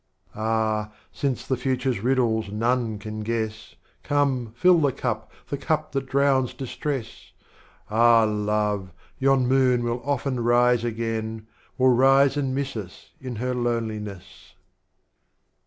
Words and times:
VIII. 0.01 0.31
Ah, 0.41 0.91
since 1.11 1.45
the 1.45 1.55
Future's 1.55 1.99
Riddles 1.99 2.49
none 2.51 2.97
can 2.97 3.19
guess, 3.19 3.75
Come 4.01 4.51
fill 4.55 4.79
the 4.79 4.91
Cup, 4.91 5.31
the 5.49 5.59
Cup 5.59 5.91
that 5.91 6.07
drowns 6.07 6.55
Distress, 6.55 7.33
Ah, 7.87 8.23
Love, 8.23 8.93
yon 9.19 9.45
Moon 9.45 9.83
will 9.83 10.01
often 10.03 10.39
rise 10.39 10.83
again. 10.83 11.45
Will 11.77 11.89
rise 11.93 12.35
and 12.35 12.55
miss 12.55 12.75
us 12.75 13.11
in 13.21 13.35
Her 13.35 13.53
loneliness. 13.53 14.55